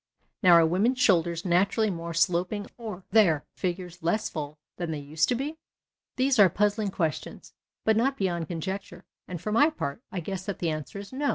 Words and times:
Now 0.41 0.53
are 0.53 0.65
women's 0.65 0.97
shoulders 0.97 1.45
naturally 1.45 1.91
more 1.91 2.15
sloping 2.15 2.65
or 2.75 3.03
their 3.11 3.45
figures 3.53 4.01
less 4.01 4.29
full 4.29 4.57
than 4.77 4.89
they 4.89 4.97
used 4.97 5.29
to 5.29 5.35
be? 5.35 5.59
These 6.15 6.39
are 6.39 6.49
puzzling 6.49 6.89
questions, 6.89 7.53
but 7.85 7.95
not 7.95 8.17
beyond 8.17 8.47
conjecture, 8.47 9.05
and, 9.27 9.39
for 9.39 9.51
my 9.51 9.69
part, 9.69 10.01
I 10.11 10.19
guess 10.19 10.47
that 10.47 10.57
the 10.57 10.71
answer 10.71 10.97
is 10.97 11.13
No. 11.13 11.29